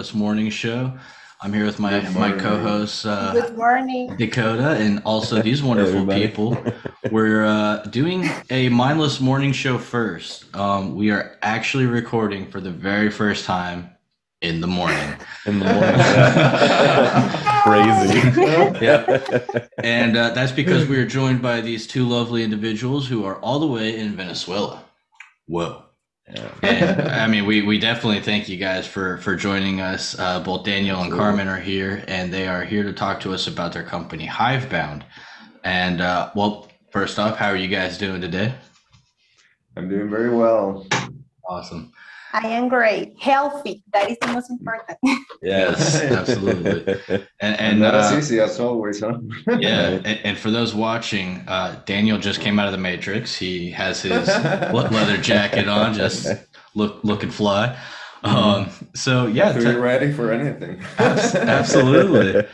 [0.00, 0.98] Welcome to the Mindless Morning Show.
[1.42, 4.16] I'm here with my Good my co-hosts uh, Good morning.
[4.16, 6.26] Dakota and also these wonderful everybody.
[6.26, 6.64] people.
[7.10, 10.56] We're uh, doing a mindless morning show first.
[10.56, 13.90] Um, we are actually recording for the very first time
[14.40, 15.14] in the morning.
[15.46, 16.00] in the morning.
[17.60, 18.82] Crazy.
[18.82, 19.20] Yeah.
[19.84, 23.58] And uh, that's because we are joined by these two lovely individuals who are all
[23.58, 24.82] the way in Venezuela.
[25.46, 25.89] Whoa.
[26.62, 30.18] And I mean, we, we definitely thank you guys for, for joining us.
[30.18, 33.46] Uh, both Daniel and Carmen are here, and they are here to talk to us
[33.46, 35.02] about their company, Hivebound.
[35.64, 38.54] And uh, well, first off, how are you guys doing today?
[39.76, 40.86] I'm doing very well.
[41.48, 41.92] Awesome.
[42.32, 43.14] I am great.
[43.20, 43.82] Healthy.
[43.92, 44.98] That is the most important.
[45.42, 46.94] Yes, absolutely.
[47.08, 49.18] And, And and not as uh, easy as always, huh?
[49.58, 53.36] yeah, and, and for those watching, uh, Daniel just came out of the Matrix.
[53.36, 54.28] He has his
[54.72, 56.28] leather jacket on, just
[56.74, 57.76] look looking fly.
[58.22, 60.82] Um, so yeah, are te- you're ready for anything.
[60.98, 62.44] Abs- absolutely.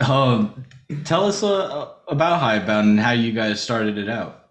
[0.00, 0.64] Um,
[1.04, 4.43] tell us uh, about Hivebound and how you guys started it out.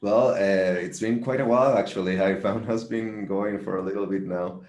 [0.00, 2.16] Well, uh, it's been quite a while actually.
[2.16, 4.62] Hivebound has been going for a little bit now.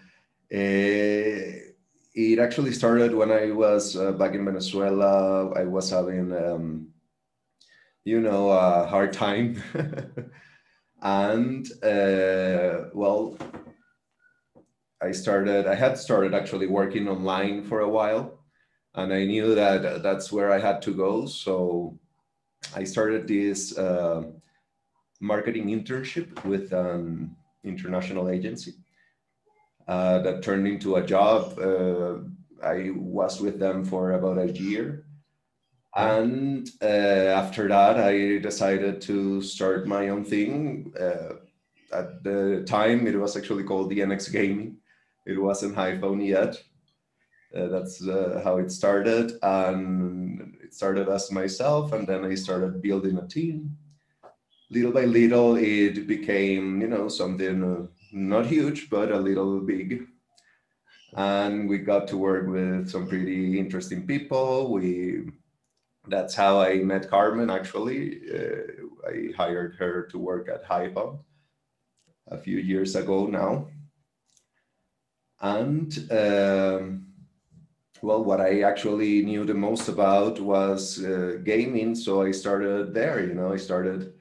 [0.53, 1.63] Uh,
[2.19, 5.51] it actually started when I was uh, back in Venezuela.
[5.51, 6.87] I was having, um,
[8.05, 9.61] you know, a hard time,
[11.01, 13.37] and uh, well,
[15.01, 15.67] I started.
[15.67, 18.39] I had started actually working online for a while,
[18.95, 21.25] and I knew that that's where I had to go.
[21.27, 21.99] So
[22.75, 23.77] I started this.
[25.19, 28.75] Marketing internship with an international agency
[29.87, 31.57] uh, that turned into a job.
[31.57, 32.19] Uh,
[32.63, 35.05] I was with them for about a year.
[35.95, 40.93] And uh, after that, I decided to start my own thing.
[40.99, 41.35] Uh,
[41.91, 44.77] at the time, it was actually called the NX Gaming.
[45.25, 46.61] It wasn't Hivebound yet.
[47.55, 49.39] Uh, that's uh, how it started.
[49.41, 53.77] And it started as myself, and then I started building a team
[54.69, 60.07] little by little it became you know something uh, not huge but a little big.
[61.13, 64.71] And we got to work with some pretty interesting people.
[64.71, 65.29] We
[66.09, 68.21] that's how i met carmen actually.
[68.33, 71.19] Uh, i hired her to work at Hivebound
[72.29, 73.67] a few years ago now.
[75.39, 77.05] And um,
[78.01, 81.95] well what i actually knew the most about was uh, gaming.
[81.95, 84.13] So i started there you know i started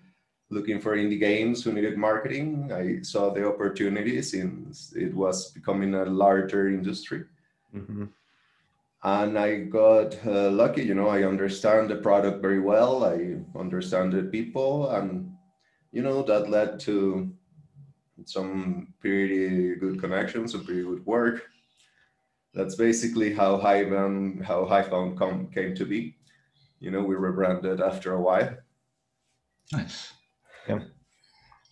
[0.51, 2.71] looking for indie games who needed marketing.
[2.73, 7.25] I saw the opportunity since it was becoming a larger industry.
[7.75, 8.11] Mhm.
[9.03, 13.05] And I got uh, lucky, you know, I understand the product very well.
[13.05, 14.91] I understand the people.
[14.91, 15.33] And,
[15.93, 17.33] you know, that led to
[18.25, 21.45] some pretty good connections, some pretty good work.
[22.55, 26.17] That's basically how Hivebound, how Hivebound come, came to be.
[26.81, 28.57] You know, we rebranded after a while.
[29.73, 30.16] Nice.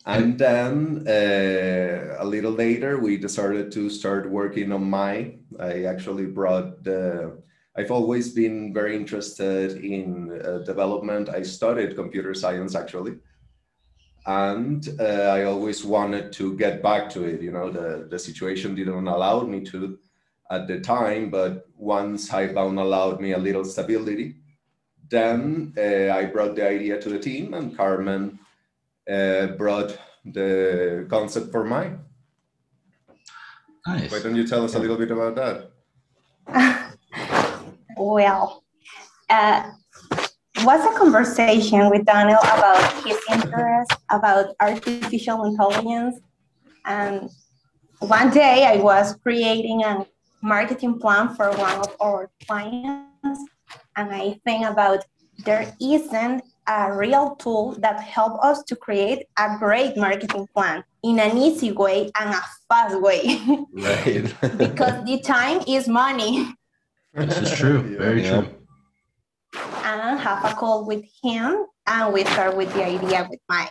[0.07, 5.39] And then uh, a little later, we decided to start working on MAI.
[5.59, 7.41] I actually brought the.
[7.77, 11.31] I've always been very interested in uh, development.
[11.31, 13.15] I studied computer science actually,
[14.27, 17.41] and uh, I always wanted to get back to it.
[17.41, 19.99] You know, the the situation didn't allow me to
[20.51, 24.37] at the time, but once Hivebound allowed me a little stability,
[25.09, 28.39] then uh, I brought the idea to the team, and Carmen
[29.11, 32.01] uh, brought the concept for mine.
[33.87, 34.11] Nice.
[34.11, 35.71] Why don't you tell us a little bit about that?
[37.97, 38.65] well,
[39.29, 39.71] uh,
[40.63, 46.21] was a conversation with Daniel about his interest about artificial intelligence.
[46.87, 47.29] And
[47.99, 50.07] one day I was creating a
[50.43, 53.41] marketing plan for one of our clients.
[53.97, 55.05] And I think about
[55.45, 61.19] there isn't a real tool that help us to create a great marketing plan in
[61.21, 63.39] an easy way and a fast way
[63.73, 64.25] Right.
[64.59, 66.55] because the time is money.
[67.15, 67.81] This is true.
[67.93, 67.99] Yeah.
[67.99, 68.41] Very Yeah.
[68.41, 68.49] true.
[69.85, 73.71] and have a call with him and we start with the idea with Mike.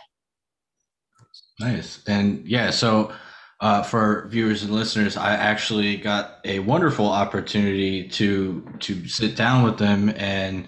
[1.60, 2.02] Nice.
[2.06, 3.12] And yeah, so
[3.60, 9.62] uh, for viewers and listeners, I actually got a wonderful opportunity to to sit down
[9.64, 10.66] with them, and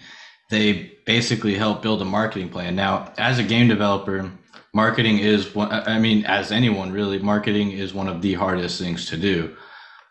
[0.50, 2.76] they basically help build a marketing plan.
[2.76, 4.30] Now, as a game developer,
[4.74, 5.70] marketing is one.
[5.70, 9.56] I mean, as anyone really, marketing is one of the hardest things to do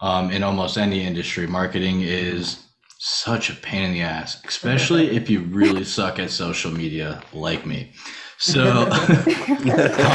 [0.01, 1.47] um, in almost any industry.
[1.47, 2.63] Marketing is
[2.99, 7.65] such a pain in the ass, especially if you really suck at social media like
[7.65, 7.93] me.
[8.37, 8.89] So,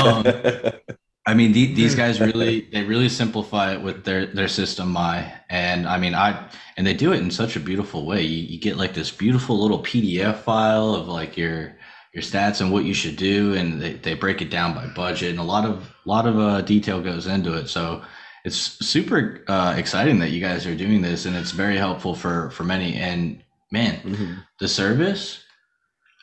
[0.05, 0.97] um,
[1.27, 5.33] I mean, the, these guys really they really simplify it with their their system, MAI
[5.51, 8.23] and I mean, I and they do it in such a beautiful way.
[8.23, 11.77] You, you get like this beautiful little PDF file of like your
[12.15, 15.31] your stats and what you should do, and they, they break it down by budget,
[15.31, 17.69] and a lot of a lot of uh, detail goes into it.
[17.69, 18.03] So
[18.45, 22.51] it's super uh, exciting that you guys are doing this, and it's very helpful for
[22.51, 22.95] for many.
[22.95, 24.43] And man, Mhm.
[24.59, 25.45] the service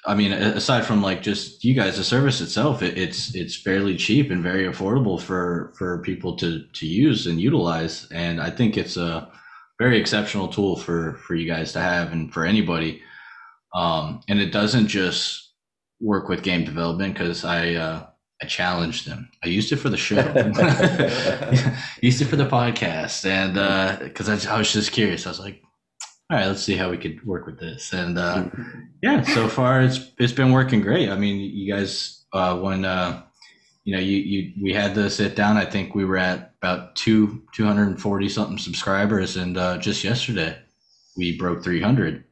[0.07, 3.95] i mean aside from like just you guys the service itself it, it's it's fairly
[3.95, 8.07] cheap and very affordable for for people to to use and utilize.
[8.12, 9.30] And i think it's a
[9.80, 13.01] very exceptional tool for for you guys to have and for anybody.
[13.75, 15.54] Um and it doesn't just
[16.00, 18.06] work with game development because i uh
[18.42, 19.30] i challenged them.
[19.44, 20.15] I used it for the show.
[22.01, 23.25] Used it for the podcast.
[23.25, 25.25] And uh because I, I was just curious.
[25.25, 25.62] I was like
[26.29, 27.94] all right let's see how we could work with this.
[27.94, 28.45] And uh
[29.01, 31.09] yeah so far it's it's been working great.
[31.09, 33.24] I mean you guys uh when uh
[33.85, 35.57] you know you you we had the sit down.
[35.57, 39.38] I think we were at about two 240 something subscribers.
[39.38, 40.57] And uh just yesterday
[41.15, 42.24] we broke 300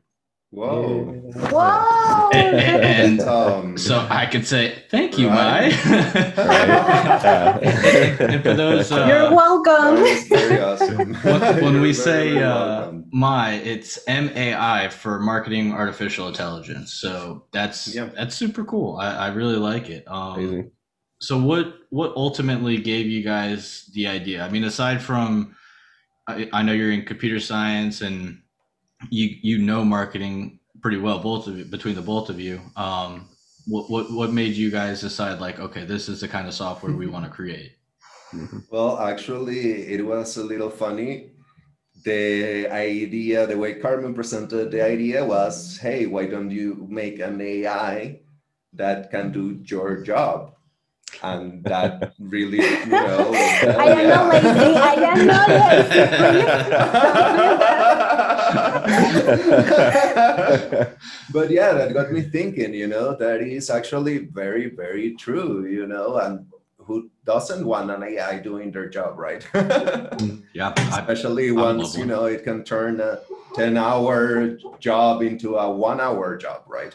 [0.51, 1.03] Whoa.
[1.51, 2.29] Whoa!
[2.33, 5.73] and Um, so i could say thank you Right.
[5.85, 7.59] mai
[8.21, 9.97] and for those uh, You're welcome.
[10.29, 11.13] very awesome.
[11.23, 13.05] when, when we say very uh, welcome.
[13.11, 18.09] MAI it's mai for marketing artificial intelligence so that's Yeah.
[18.15, 20.71] that's super cool i, I really like it um, Amazing.
[21.21, 25.55] so what what ultimately gave you guys the idea i mean aside from
[26.27, 28.41] i, I know you're in computer science and
[29.09, 33.27] you you know marketing pretty well both of you between the both of you um
[33.67, 36.93] what what, what made you guys decide like okay this is the kind of software
[36.93, 37.75] we want to create.
[38.69, 41.31] Well, actually, it was a little funny.
[42.03, 47.41] The idea, the way Carmen presented the idea was, hey, why don't you make an
[47.41, 48.19] AI
[48.73, 50.53] that can do your job?
[51.23, 53.31] And that really, you know.
[53.33, 54.75] I am not lazy.
[54.75, 55.47] I am not
[57.59, 57.71] lazy.
[61.33, 65.87] but yeah, that got me thinking, you know, that is actually very, very true, you
[65.87, 66.45] know, and
[66.77, 69.45] who doesn't want an AI doing their job, right?
[70.53, 73.19] yeah Especially would once, love you know, it can turn a
[73.55, 76.93] 10 hour job into a one hour job, right?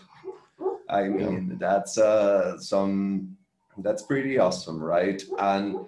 [0.89, 3.37] I mean, that's uh, some,
[3.79, 5.23] that's pretty awesome, right?
[5.39, 5.87] And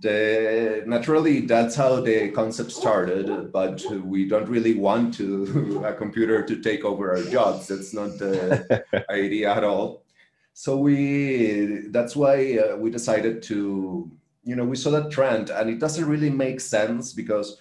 [0.00, 6.42] the naturally that's how the concept started but we don't really want to a computer
[6.42, 7.68] to take over our jobs.
[7.68, 10.02] That's not the idea at all.
[10.54, 14.10] So we that's why uh, we decided to
[14.44, 17.58] you know we saw that trend and it doesn't really make sense because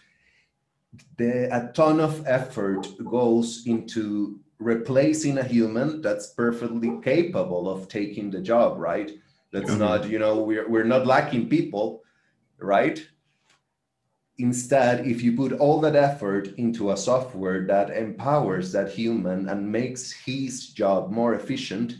[1.18, 8.30] the a ton of effort goes into replacing a human that's perfectly capable of taking
[8.31, 9.12] the job right?
[9.51, 9.80] That's Mhm.
[9.80, 12.02] not you know we're, we're not lacking people
[12.61, 13.06] right?
[14.37, 19.71] Instead, if you put all that effort into a software that empowers that human and
[19.71, 21.95] makes his job more efficient,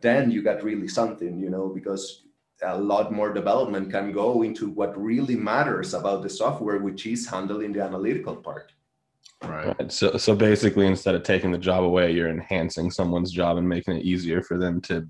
[0.00, 2.22] then you got really something, you know, because
[2.62, 7.28] a lot more development can go into what really matters about the software, which is
[7.28, 8.72] handling the analytical part.
[9.42, 9.92] right Right.
[9.92, 13.96] So, so basically, instead of taking the job away, you're enhancing someone's job and making
[13.96, 15.06] it easier for them to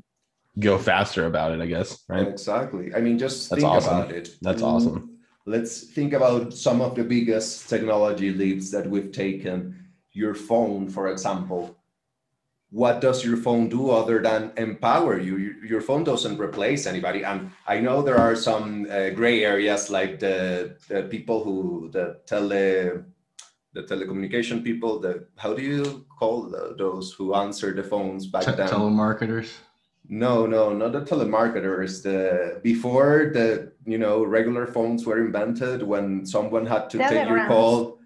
[0.58, 1.60] go faster about it.
[1.60, 2.04] I guess.
[2.08, 2.26] Right.
[2.26, 2.94] Exactly.
[2.94, 3.96] I mean, just That's think awesome.
[3.96, 4.36] about it.
[4.42, 5.18] That's awesome.
[5.44, 9.78] Let's think about some of the biggest technology leaps that we've taken.
[10.12, 11.76] Your phone, for example.
[12.70, 15.36] What does your phone do other than empower you?
[15.36, 17.22] Your, your phone doesn't replace anybody.
[17.22, 22.18] And I know there are some uh, gray areas like the, the people who, the
[22.26, 23.04] tele,
[23.72, 28.44] the telecommunication people, the, how do you call the, those who answer the phones back
[28.44, 28.68] Te- then?
[28.68, 29.52] telemarketers
[30.08, 32.02] No, no, not the telemarketers.
[32.02, 37.46] The before the you know regular phones were invented, when someone had to take your
[37.46, 37.98] call.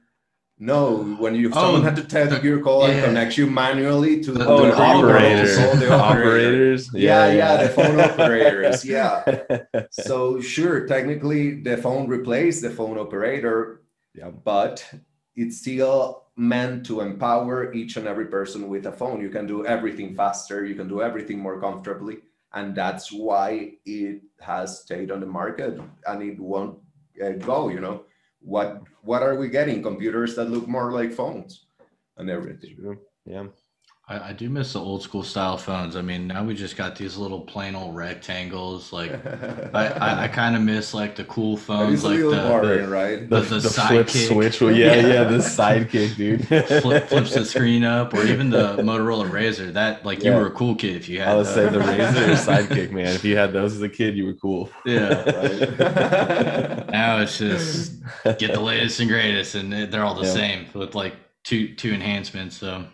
[0.63, 2.93] No, when you Oh, someone had to take the- your call yeah.
[2.97, 5.09] and connect you manually to The- Oh, the the operator.
[5.09, 5.59] operators.
[5.59, 5.93] Oh, the.
[5.95, 6.91] Operators.
[6.93, 8.85] Yeah, yeah, the phone operators.
[8.85, 9.23] Yeah.
[9.27, 9.83] yeah.
[9.91, 13.81] So sure, technically the phone replaced the phone operator,
[14.15, 14.31] Yeah.
[14.31, 14.85] but
[15.35, 19.21] it's still meant to empower each and every person with a phone.
[19.21, 22.21] You can do everything faster, you can do everything more comfortably,
[22.55, 26.79] and that's why it has stayed on the market and it won't
[27.23, 27.69] uh, go.
[27.69, 28.05] You know
[28.41, 28.83] what?
[29.03, 29.83] What are we getting?
[29.83, 31.67] Computers that look more like phones
[32.17, 32.97] and everything.
[33.27, 33.47] Yeah.
[34.11, 35.95] I, I do miss the old school style phones.
[35.95, 38.93] I mean, now we just got these little plain old rectangles.
[38.93, 39.13] Like,
[39.75, 43.21] I, I, I kind of miss like the cool phones, like the, the right?
[43.31, 44.29] The, The- the the flip sidekick.
[44.29, 44.61] switch.
[44.61, 45.07] Well, yeah, Yeah.
[45.07, 46.47] yeah, the sidekick, dude.
[46.83, 49.71] flip, flips the screen up, or even the Motorola Razor.
[49.73, 51.29] That like you were a cool kid if you had.
[51.29, 52.15] I would say the that.
[52.15, 53.15] razor sidekick, man.
[53.15, 54.71] If you had those as a kid, you were cool.
[54.85, 55.23] Yeah.
[55.23, 56.89] Right.
[56.91, 57.93] Now it's just
[58.39, 60.33] get the latest and greatest, and they- they're all the Yeah.
[60.33, 61.15] same with like
[61.45, 62.57] two two enhancements.
[62.57, 62.85] So,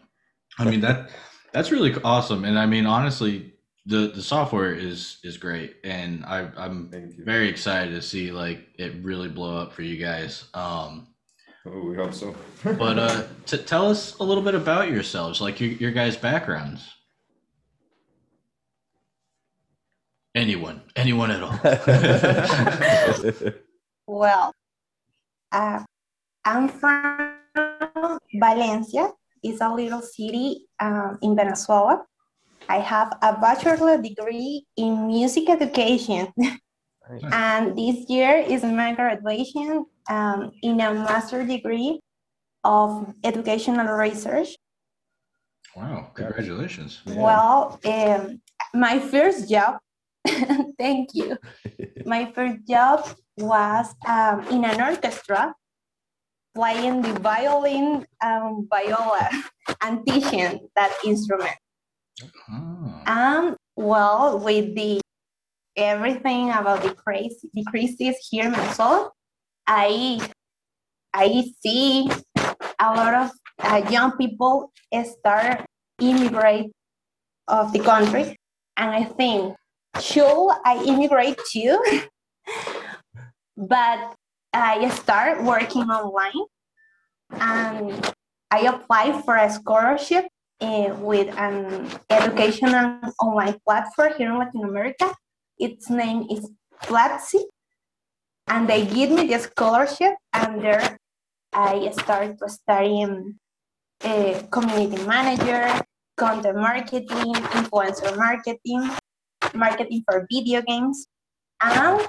[0.58, 1.10] I mean that
[1.52, 3.54] that's really awesome, and I mean honestly,
[3.86, 6.90] the the software is is great, and I I'm
[7.24, 10.44] very excited to see like it really blow up for you guys.
[10.54, 11.08] Um,
[11.68, 12.32] Oh, we hope so.
[12.64, 16.92] but uh, t- tell us a little bit about yourselves, like your your guys' backgrounds.
[20.34, 21.58] Anyone, anyone at all.
[24.08, 24.54] Well,
[25.50, 25.82] uh,
[26.44, 29.10] I'm from Valencia.
[29.46, 32.02] It's a little city um, in Venezuela.
[32.68, 36.32] I have a bachelor degree in music education,
[37.30, 42.00] and this year is my graduation um, in a master degree
[42.64, 44.56] of educational research.
[45.76, 47.02] wow, congratulations.
[47.06, 47.22] Yeah.
[47.22, 48.42] Well, um,
[48.74, 49.78] my first job,
[50.78, 51.38] thank you.
[52.06, 55.54] My first job was um, in an orchestra,
[56.56, 59.28] playing the violin, um, viola,
[59.82, 61.54] and teaching that instrument.
[62.50, 63.02] Oh.
[63.06, 65.00] Um, well, with the
[65.76, 69.10] everything about the crazy, the crisis here in Venezuela,
[69.66, 70.18] I
[71.12, 72.08] I see
[72.80, 74.72] a lot of uh, young people
[75.04, 75.64] start
[76.00, 76.72] immigrate
[77.48, 78.36] of the country,
[78.76, 79.54] and I think
[80.00, 81.76] should I immigrate too?
[83.56, 84.16] but
[84.56, 86.46] I start working online,
[87.30, 88.14] and
[88.50, 90.24] I applied for a scholarship
[90.60, 95.12] uh, with an educational online platform here in Latin America.
[95.58, 96.48] Its name is
[96.84, 97.42] Platzi.
[98.48, 100.98] And they give me the scholarship, and there
[101.52, 103.38] I started to study um,
[104.04, 105.82] uh, community manager,
[106.16, 108.88] content marketing, influencer marketing,
[109.52, 111.08] marketing for video games.
[111.60, 112.08] And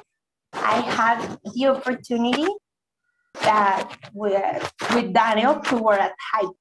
[0.53, 2.47] I had the opportunity
[3.41, 6.55] that with, with Daniel to work at Hype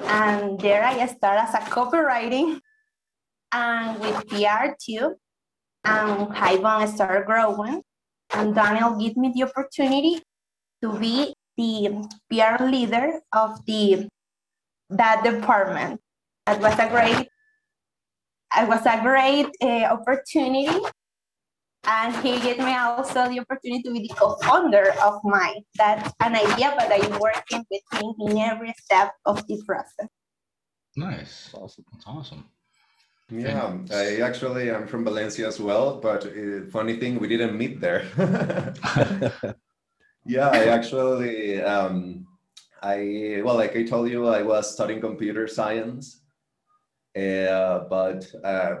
[0.00, 2.60] and there I started as a copywriting
[3.52, 5.16] and with PR too.
[5.84, 7.82] And Hivebound started growing,
[8.34, 10.20] and Daniel gave me the opportunity
[10.82, 14.08] to be the PR leader of the
[14.90, 16.00] that department.
[16.46, 17.28] That was a great,
[18.58, 20.84] it was a great uh, opportunity.
[21.84, 25.62] And he gave me also the opportunity to be the co-founder of mine.
[25.76, 30.08] That's an idea, but I'm working with him in every step of the process.
[30.96, 31.50] Nice.
[31.54, 31.84] awesome.
[31.92, 32.44] That's awesome.
[33.30, 37.80] Yeah, I actually I'm from Valencia as well, but uh, funny thing, we didn't meet
[37.80, 38.04] there.
[40.26, 42.26] yeah, I actually, um,
[42.82, 46.22] I well, like I told you, I was studying computer science,
[47.16, 48.74] uh, but uh,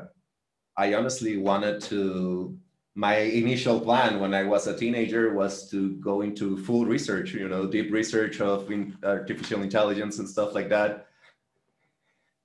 [0.76, 2.58] I honestly wanted to.
[2.94, 7.48] My initial plan when I was a teenager was to go into full research, you
[7.48, 11.06] know, deep research of in artificial intelligence and stuff like that.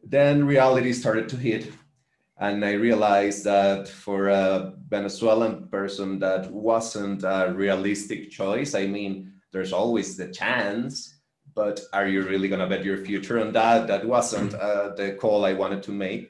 [0.03, 1.71] Then reality started to hit
[2.37, 8.75] and I realized that for a Venezuelan person, that wasn't a realistic choice.
[8.75, 11.15] I mean, there's always the chance,
[11.53, 13.87] but are you really going to bet your future on that?
[13.87, 16.29] That wasn't uh, the call I wanted to make.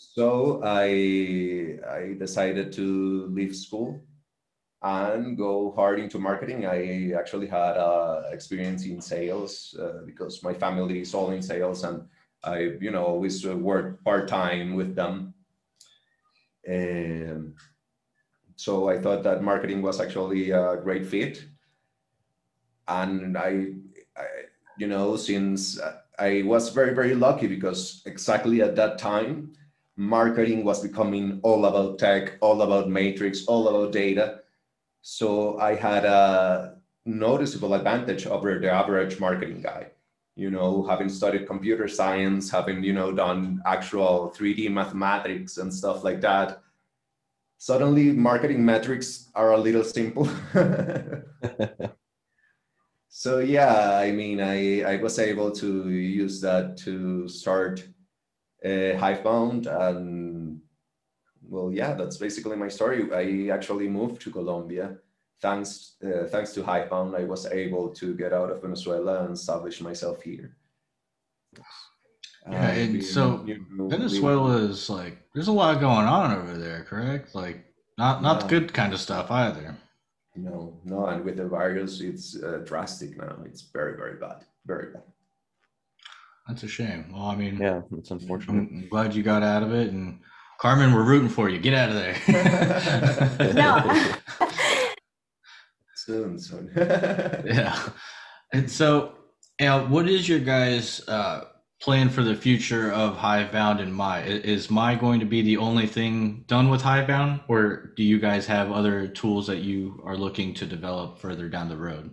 [0.00, 4.00] So I, I decided to leave school
[4.80, 6.64] and go hard into marketing.
[6.64, 11.84] I actually had uh, experience in sales uh, because my family is all in sales
[11.84, 12.08] and
[12.42, 15.34] I, you know, always worked part time with them.
[16.66, 17.52] And
[18.56, 21.44] so I thought that marketing was actually a great fit.
[22.88, 23.74] And I,
[24.16, 24.24] I
[24.78, 25.78] you know, since
[26.18, 29.52] I was very, very lucky because exactly at that time,
[29.96, 34.40] marketing was becoming all about tech, all about matrix, all about data.
[35.02, 39.90] So I had a noticeable advantage over the average marketing guy
[40.40, 46.02] you know, having studied computer science, having, you know, done actual 3D mathematics and stuff
[46.02, 46.62] like that,
[47.58, 50.26] suddenly marketing metrics are a little simple.
[53.08, 57.86] so yeah, I mean, I, I was able to use that to start
[58.64, 58.68] uh,
[59.02, 60.60] Hivebound and
[61.48, 63.00] well, yeah, that's basically my story.
[63.12, 64.96] I actually moved to Colombia
[65.42, 69.80] thanks uh, thanks to Hivebound, I was able to get out of Venezuela and establish
[69.80, 70.56] myself here.
[71.56, 71.62] Yeah,
[72.46, 77.34] Uh, and so new- Venezuela is like there's a lot going on over there, correct?
[77.34, 77.64] Like
[77.98, 78.48] not not Yeah.
[78.48, 79.76] good kind of stuff either.
[80.36, 83.36] No, no, and with the virus, it's uh, drastic now.
[83.44, 84.44] It's very, very bad.
[84.64, 85.02] Very bad.
[86.50, 87.12] That's a shame.
[87.12, 88.54] Well, I mean, Yeah, it's unfortunate.
[88.54, 90.18] I'm, I'm glad you got out of it, and
[90.60, 91.60] Carmen, we're rooting for you.
[91.60, 93.54] Get out of there.
[93.54, 94.14] No.
[95.94, 96.72] Soon, soon.
[96.76, 97.78] yeah.
[98.52, 99.12] And so,
[99.60, 101.44] you know, what is your guys' uh,
[101.80, 104.22] plan for the future of Hivebound and MAI?
[104.24, 108.46] Is MAI going to be the only thing done with Hivebound, or do you guys
[108.46, 112.10] have other tools that you are looking to develop further down the road?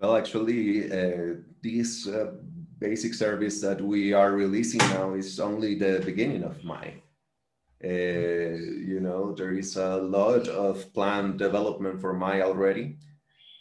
[0.00, 2.32] Well, actually, uh, this uh,
[2.78, 7.02] basic service that we are releasing now is only the beginning of MAI.
[7.82, 8.58] Uh,
[8.90, 12.96] you know, there is a lot of planned development for MAI already.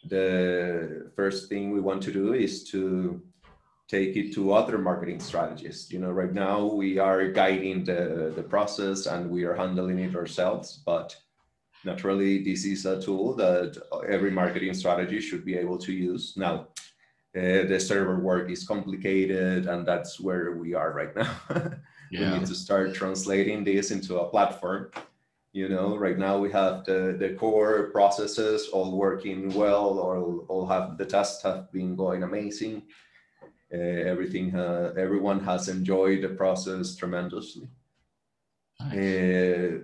[0.09, 3.21] The first thing we want to do is to
[3.87, 5.91] take it to other marketing strategists.
[5.91, 10.15] You know, right now we are guiding the, the process and we are handling it
[10.15, 11.15] ourselves, but
[11.85, 16.67] naturally this is a tool that every marketing strategy should be able to use now
[17.35, 21.35] uh, the server work is complicated and that's where we are right now.
[22.11, 24.91] We need to start translating this into a platform.
[25.51, 30.65] You know right now we have the, the core processes all working well or all
[30.67, 32.83] have the tests have been going amazing.
[33.73, 37.67] Uh, everything uh, everyone has enjoyed the process tremendously.
[38.79, 38.97] Nice.
[38.97, 39.77] uh,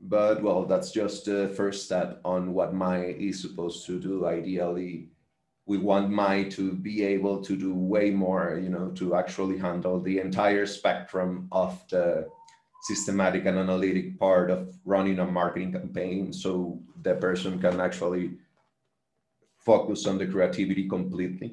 [0.00, 4.26] but well, that's just the first step on what MAI is supposed to do.
[4.26, 5.10] Ideally,
[5.70, 10.00] we want MAI to be able to do way more, you know, to actually handle
[10.00, 12.26] the entire spectrum of the
[12.88, 18.32] systematic and analytic part of running a marketing campaign so the person can actually
[19.58, 21.50] focus on the creativity completely.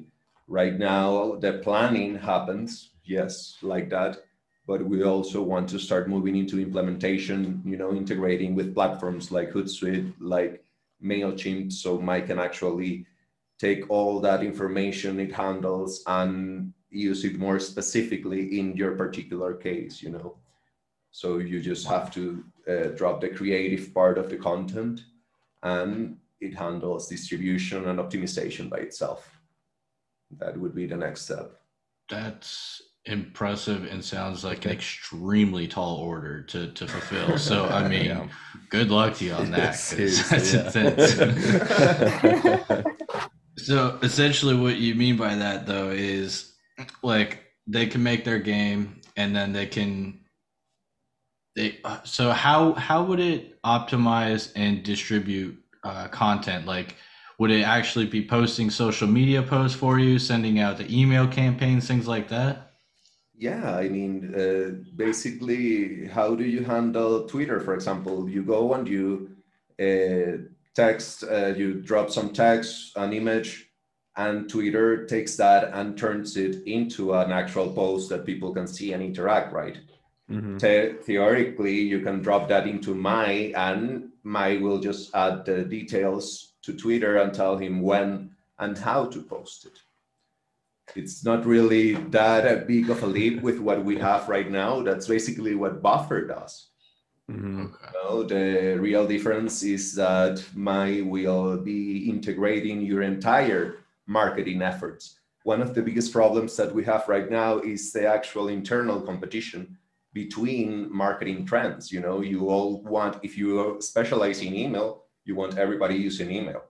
[0.48, 4.18] Right now, the planning happens, yes, like that
[4.66, 9.50] but we also want to start moving into implementation, you know, integrating with platforms like
[9.50, 10.62] Hootsuite, like
[11.02, 13.06] MailChimp, so Mike can actually
[13.58, 20.02] take all that information it handles and use it more specifically in your particular case,
[20.02, 20.36] you know.
[21.10, 25.00] So you just have to uh, drop the creative part of the content
[25.62, 29.28] and it handles distribution and optimization by itself.
[30.38, 31.52] That would be the next step.
[32.08, 37.38] That's impressive and sounds like an extremely tall order to, to fulfill.
[37.38, 38.28] So, I mean, Yeah.
[38.70, 39.70] good luck to you on that.
[39.72, 40.88] 'cause Seriously, that's yeah.
[40.90, 42.84] intense.
[43.58, 46.54] so, essentially, what you mean by that, though, is
[47.02, 50.20] like they can make their game and then they can.
[51.56, 56.96] They, so how how would it optimize and distribute uh, content like
[57.38, 61.88] would it actually be posting social media posts for you sending out the email campaigns
[61.88, 62.72] things like that
[63.34, 68.28] Yeah, I mean, uh, basically, how do you handle Twitter, for example?
[68.28, 69.36] You go and you
[69.80, 70.42] uh,
[70.78, 73.50] text, uh, you drop some text, an image,
[74.16, 78.92] and Twitter takes that and turns it into an actual post that people can see
[78.92, 79.78] and interact, right?
[80.30, 80.58] Mhm.
[80.58, 86.54] The- theoretically, you can drop that into MAI, and MAI will just add the details
[86.64, 89.78] to Twitter and tell him when and how to post it.
[91.00, 94.82] It's not really that big of a leap with what we have right now.
[94.82, 96.67] That's basically what Buffer does.
[97.30, 97.66] Mhm.
[97.66, 105.18] okay No, the real difference is that MAI will be integrating your entire marketing efforts.
[105.44, 109.76] One of the biggest problems that we have right now is the actual internal competition
[110.14, 111.92] between marketing trends.
[111.92, 116.62] You know, you all want, if you specialize in email, you want everybody using email,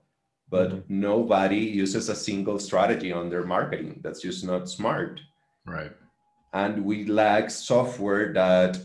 [0.50, 0.82] but Mhm.
[0.88, 4.00] nobody uses a single strategy on their marketing.
[4.02, 5.20] That's just not smart
[5.66, 5.92] right
[6.54, 8.78] and we lack software that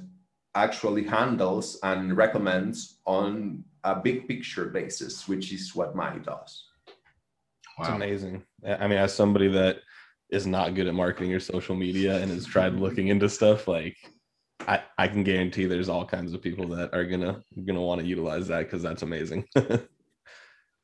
[0.55, 6.65] actually handles and recommends on a big picture basis, which is what mine does.
[7.77, 7.85] Wow.
[7.85, 8.43] It's amazing.
[8.65, 9.77] I mean, as somebody that
[10.29, 13.97] is not good at marketing or social media and has tried looking into stuff, like
[14.61, 18.07] I, I can guarantee there's all kinds of people that are gonna gonna want to
[18.07, 19.47] utilize that because that's amazing.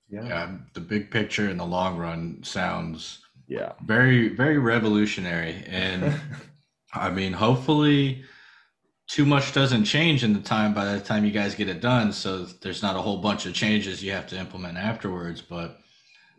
[0.10, 3.74] yeah the big picture in the long run sounds yeah.
[3.86, 6.20] very very revolutionary and
[6.94, 8.24] i mean hopefully
[9.10, 12.12] too much doesn't change in the time by the time you guys get it done
[12.14, 15.80] so there's not a whole bunch of changes you have to implement afterwards but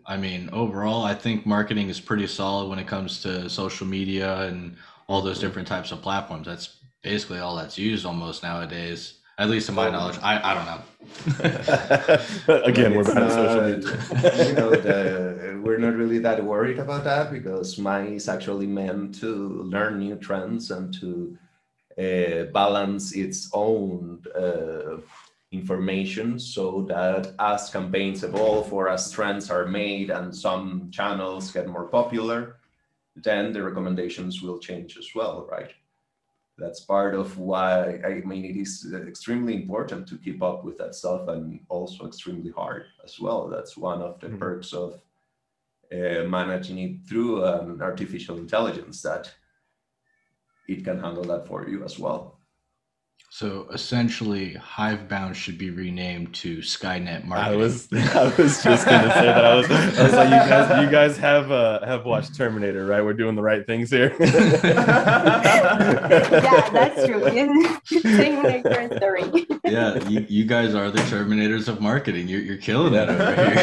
[0.06, 4.42] i mean overall i think marketing is pretty solid when it comes to social media
[4.42, 4.76] and
[5.08, 9.66] all those different types of platforms that's basically all that's used almost nowadays At least
[9.66, 10.80] to my knowledge, I, I don't know.
[12.70, 14.46] Again, we're It's bad at social not- media.
[14.48, 19.14] you know, the, we're not really that worried about that because Mai is actually meant
[19.22, 19.30] to
[19.74, 21.38] learn new trends and to
[22.52, 24.96] balance its own uh,
[25.52, 31.66] information so that as campaigns evolve or as trends are made and some channels get
[31.68, 32.56] more popular,
[33.16, 35.72] then the recommendations will change as well, right?
[36.58, 38.72] That's part of why I mean it is
[39.08, 43.48] extremely important to keep up with that stuff and also extremely hard as well.
[43.48, 44.38] That's one of the Mhm.
[44.38, 44.90] perks of
[45.92, 49.34] uh, managing it through um, artificial intelligence that
[50.70, 52.39] it can handle that for you as well.
[53.32, 57.32] So essentially, Hivebound should be renamed to Skynet Marketing.
[57.32, 57.58] I Marketing.
[57.60, 59.44] was I was just gonna say that.
[59.44, 63.04] I was, I was like, you guys, you guys have uh, have watched Terminator, right?
[63.04, 64.16] We're doing the right things here.
[66.10, 67.20] Yeah, that's true.
[68.00, 69.46] Same like your story.
[69.64, 72.26] yeah, you, you guys are the Terminators of marketing.
[72.28, 73.54] You're, you're killing it over here.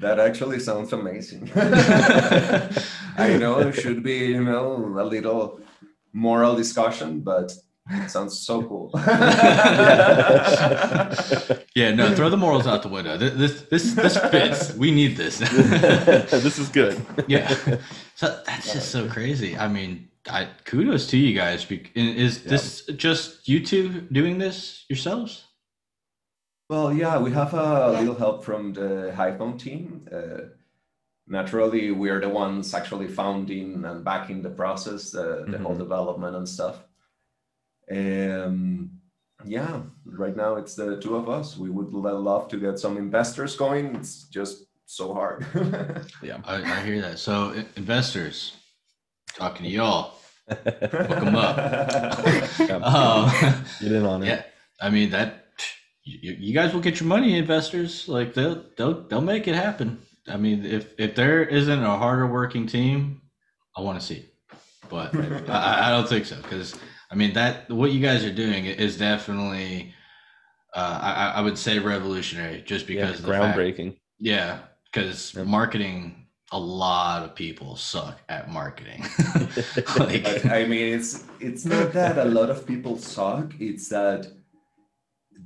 [0.00, 1.50] That actually sounds amazing.
[1.54, 5.60] I know it should be, you know, a little
[6.18, 7.52] moral discussion, but
[7.90, 8.90] it sounds so cool.
[11.74, 13.16] yeah, no, throw the morals out the window.
[13.16, 14.74] This this this fits.
[14.74, 15.38] We need this.
[16.44, 17.00] this is good.
[17.26, 17.48] yeah,
[18.14, 19.56] so that's just so crazy.
[19.56, 21.66] I mean, I, kudos to you guys.
[21.94, 25.44] Is this just you two doing this yourselves?
[26.68, 30.06] Well, yeah, we have a little help from the Hivebound team.
[30.12, 30.50] Uh,
[31.28, 36.48] naturally, we're the ones actually founding and backing the process, the, the whole development and
[36.48, 36.76] stuff.
[37.90, 38.90] Um,
[39.44, 41.56] yeah, right now it's the two of us.
[41.56, 43.96] We would love to get some investors going.
[43.96, 45.46] It's just so hard.
[46.44, 47.18] I, I hear that.
[47.18, 48.54] So, i- investors,
[49.34, 50.14] talking to y'all.
[50.50, 51.56] Hook 'em up.
[52.82, 53.30] Um,
[53.80, 54.26] Get in on it.
[54.26, 54.42] yeah,
[54.80, 55.44] I mean that.
[56.04, 58.08] You, you guys will get your money, investors.
[58.08, 59.98] Like they'll they'll they'll make it happen.
[60.30, 63.22] I mean, if if there isn't a harder working team,
[63.76, 64.14] I want to see.
[64.16, 64.34] it.
[64.88, 65.14] But
[65.50, 66.74] I, I don't think so because
[67.10, 69.94] I mean that what you guys are doing is definitely,
[70.74, 73.96] uh, I I- I would say revolutionary just Yeah, because of the fact- groundbreaking.
[74.18, 74.60] yeah,
[74.90, 75.46] because Yep.
[75.46, 79.02] marketing, a lot of people suck at marketing.
[79.98, 83.52] like, But, I mean, it's it's not that a lot of people suck.
[83.60, 84.26] It's that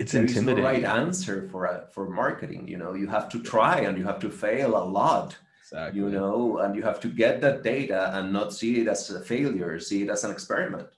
[0.03, 0.65] It's there is no intimidating.
[0.65, 2.67] right answer for a, for marketing.
[2.67, 5.37] You know, you have to try and you have to fail a lot.
[5.61, 6.01] Exactly.
[6.01, 9.21] You know, and you have to get that data and not see it as a
[9.21, 10.89] failure, see it as an experiment,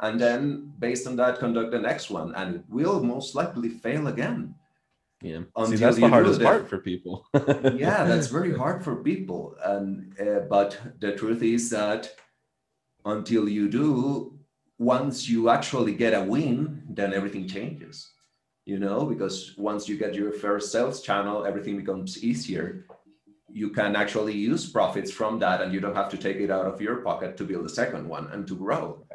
[0.00, 4.08] and then based on that, conduct the next one, and it will most likely fail
[4.08, 4.54] again.
[5.22, 5.38] Yeah.
[5.38, 7.26] See, Until that's the hardest part for people.
[7.34, 9.56] yeah, that's very hard for people.
[9.64, 12.10] And uh, but the truth is that
[13.04, 14.38] until you do,
[14.78, 18.10] once you actually get a win, then everything changes.
[18.68, 22.84] You know, because once you get your first sales channel, everything becomes easier.
[23.48, 26.66] You can actually use profits from that, and you don't have to take it out
[26.66, 29.06] of your pocket to build a second one and to grow.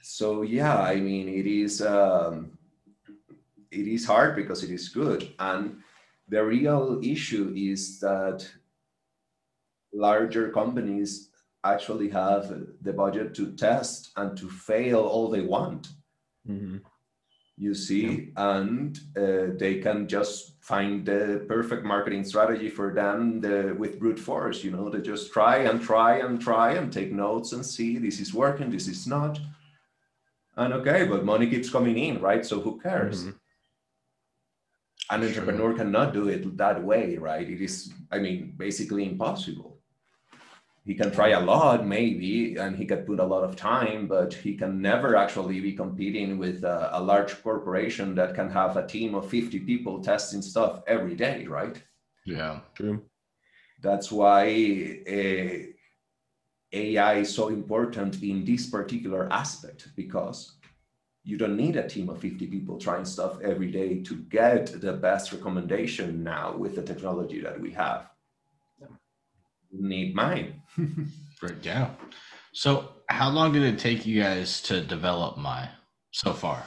[0.00, 2.56] So yeah, I mean, it is um,
[3.70, 5.82] it is hard because it is good, and
[6.26, 8.48] the real issue is that
[9.92, 11.28] larger companies
[11.62, 12.48] actually have
[12.80, 15.88] the budget to test and to fail all they want
[16.48, 16.80] Mhm.
[17.60, 20.36] You see and uh, they can just
[20.70, 25.30] find the perfect marketing strategy for them the, with brute force you know they just
[25.32, 29.06] try and try and try and take notes and see this is working this is
[29.06, 29.34] not.
[30.56, 32.44] And okay but money keeps coming in right?
[32.50, 33.18] So who cares?
[33.24, 33.34] Mhm.
[35.12, 35.28] an Sure.
[35.28, 37.46] entrepreneur cannot do it that way right?
[37.54, 37.74] It is
[38.14, 39.69] i mean basically impossible
[40.84, 44.32] he can try a lot maybe and he can put a lot of time but
[44.32, 48.86] he can never actually be competing with a, a large corporation that can have a
[48.86, 51.82] team of 50 people testing stuff every day right?
[52.24, 53.02] Yeah, True.
[53.80, 54.44] that's why
[55.08, 55.66] uh,
[56.72, 60.56] ai is so important in this particular aspect because
[61.24, 64.92] you don't need a team of 50 people trying stuff every day to get the
[64.92, 68.09] best recommendation now with the technology that we have.
[68.09, 68.09] you
[69.72, 70.62] need mine
[71.42, 71.90] Right, yeah.
[72.52, 75.70] So, how long did it take you guys to develop MAI
[76.10, 76.64] so far?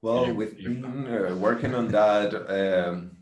[0.00, 2.34] Well, Yeah, we've you're been uh, working on that
[2.88, 3.16] um,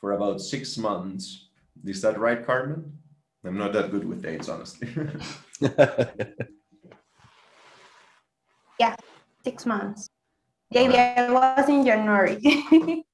[0.00, 1.48] for about six months.
[1.84, 2.98] Is that right, Carmen?
[3.44, 4.88] I'm not that good with dates, honestly.
[9.44, 10.08] Six months.
[10.70, 12.38] The idea was in January.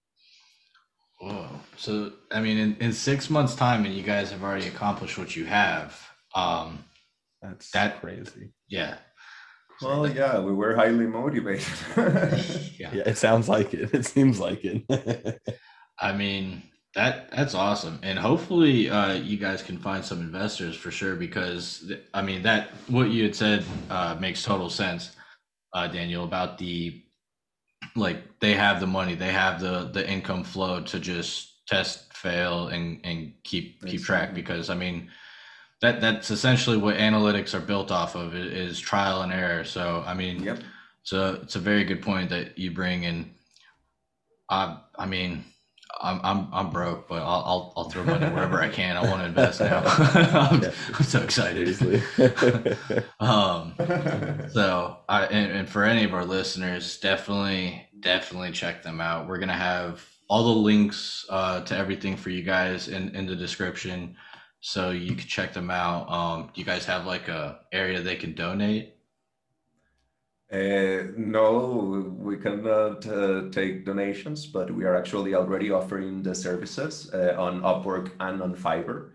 [1.20, 1.48] Whoa.
[1.76, 5.36] so I mean, in, in six months' time, and you guys have already accomplished what
[5.36, 5.98] you have.
[6.34, 6.84] Um,
[7.40, 8.50] That's That- crazy.
[8.68, 8.96] yeah,
[9.80, 11.66] Well, yeah, we were highly motivated.
[12.78, 12.90] yeah.
[12.92, 13.94] Yeah, it sounds like it.
[13.94, 15.40] It seems like it.
[16.00, 16.62] I mean,
[16.96, 21.14] that that's awesome, and hopefully, uh, you guys can find some investors for sure.
[21.16, 25.12] Because I mean, that what you had said uh, makes total sense,
[25.74, 27.02] uh, Daniel, about the
[27.96, 32.68] like they have the money, they have the the income flow to just test, fail,
[32.68, 34.34] and and keep keep track.
[34.34, 35.10] Because I mean,
[35.80, 39.64] that that's essentially what analytics are built off of is trial and error.
[39.64, 40.60] So I mean, yep.
[41.02, 43.30] so it's a very good point that you bring in.
[44.48, 45.44] I I mean,
[46.00, 48.96] I'm I'm I'm broke, but I'll I'll, I'll throw money wherever I can.
[48.96, 49.82] I want to invest now.
[49.86, 50.64] I'm.
[50.64, 52.02] I'm so excited.
[53.20, 53.74] Um,
[54.52, 59.28] so I and, and for any of our listeners, definitely definitely check them out.
[59.28, 63.36] We're gonna have all the links uh, to everything for you guys in in the
[63.36, 64.16] description,
[64.60, 66.10] so you can check them out.
[66.10, 68.93] Um, you guys have like a area they can donate.
[70.54, 77.10] Uh, no, we cannot uh, take donations, but we are actually already offering the services
[77.12, 79.10] uh, on Upwork and on Fiverr.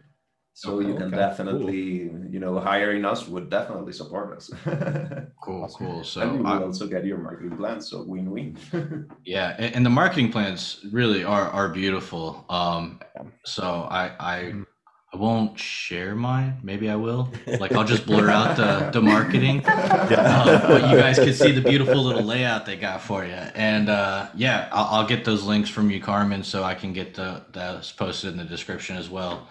[0.54, 4.52] So Okay, you can okay, definitely, you know, hiring us would definitely support us.
[5.42, 6.04] Cool, cool.
[6.04, 7.90] So and you I- will also get your marketing plans.
[7.90, 8.58] so win-win.
[9.26, 12.46] Yeah, and, and the marketing plans really are are beautiful.
[12.50, 13.00] Um,
[13.46, 14.66] so I I Mm.
[15.12, 16.60] I won't share mine.
[16.62, 17.34] Maybe I will.
[17.48, 19.62] Like I'll just blur out the the marketing.
[19.66, 20.18] Yeah.
[20.20, 23.32] Uh, but you guys can see the beautiful little layout they got for you.
[23.34, 27.16] And uh, yeah, I'll, I'll get those links from you, Carmen, so I can get
[27.16, 29.48] the those posted in the description as well.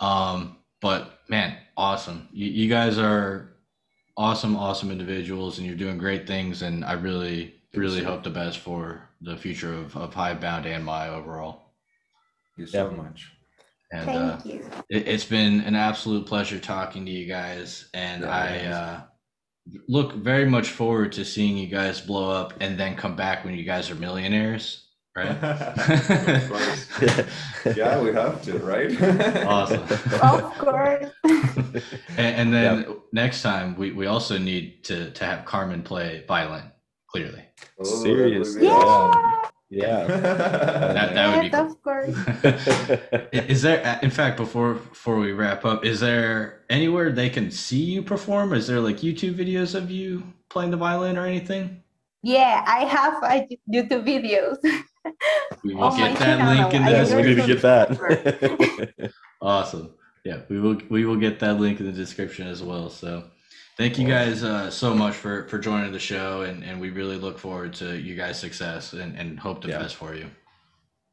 [0.00, 2.28] Um, but man, awesome!
[2.32, 3.52] You, you guys are
[4.16, 6.62] awesome, awesome individuals, and you're doing great things.
[6.62, 11.08] And I really, really hope the best for the future of of Hivebound and MAI
[11.10, 11.70] overall.
[12.56, 12.96] Thank you so Yep.
[12.96, 13.32] much.
[13.90, 14.70] And uh, Thank you.
[14.90, 19.00] it, it's been an absolute pleasure talking to you guys, and Yeah, I uh,
[19.88, 23.54] look very much forward to seeing you guys blow up and then come back when
[23.54, 25.30] you guys are millionaires, right?
[25.42, 27.24] Of course.
[27.76, 28.90] Yeah, we have to, right?
[29.44, 29.82] Awesome.
[30.22, 31.10] Of course.
[31.24, 36.72] and, and then next time we, we also need to to have Carmen play violin.
[37.10, 37.44] Clearly,
[37.80, 39.50] Oh, that would Yeah.
[39.76, 39.78] Awesome.
[39.78, 40.06] Yeah.
[40.92, 41.66] that that would be cool.
[41.66, 42.16] of course.
[43.32, 47.50] Is there, uh, in fact, before before we wrap up, is there anywhere they can
[47.50, 48.52] see you perform?
[48.52, 51.82] Is there like YouTube videos of you playing the violin or anything?
[52.22, 54.58] Yeah, I have uh, YouTube videos.
[55.64, 56.54] We will Oh get that channel.
[56.54, 57.34] link in I the Yes, we agree.
[57.34, 59.12] need to get that.
[59.40, 59.94] Awesome.
[60.24, 62.90] Yeah, we will we will get that link in the description as well.
[62.90, 63.30] So
[63.78, 67.16] thank you guys uh, so much for for joining the show and and we really
[67.16, 69.78] look forward to you guys' success and, and hope the Yeah.
[69.78, 70.30] best for you.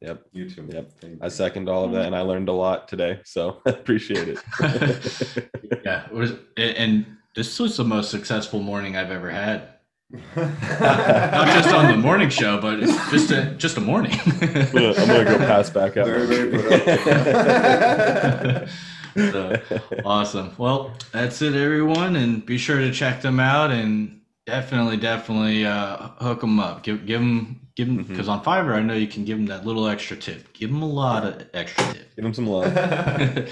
[0.00, 0.22] yep.
[0.32, 0.68] You too.
[0.70, 0.92] Yep.
[1.00, 4.38] Thank I second all of that, and I learned a lot today, so appreciate it.
[5.84, 9.68] Yeah, it was and- and this was the most successful morning I've ever had.
[10.36, 14.12] Not just on the morning show, but it's just a just a morning.
[14.24, 14.38] I'm
[14.72, 16.06] gonna, I'm gonna go pass back out.
[16.06, 18.70] Very, very productive.
[19.16, 19.60] So
[20.04, 20.52] awesome.
[20.58, 26.08] Well, that's it, everyone, and be sure to check them out and definitely, definitely uh,
[26.18, 26.82] hook them up.
[26.82, 29.66] Give give them give them because on Fiverr I know you can give them that
[29.66, 30.52] little extra tip.
[30.52, 32.14] Give them a lot of extra tip.
[32.16, 32.72] Give them some love.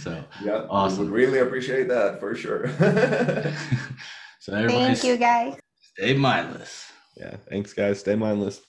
[0.00, 1.04] so yeah, Awesome.
[1.04, 2.68] would really appreciate that for sure.
[4.40, 5.56] so everybody Thank you, guys.
[5.94, 6.90] stay mindless.
[7.16, 7.36] Yeah.
[7.48, 8.00] Thanks, guys.
[8.00, 8.60] Stay mindless.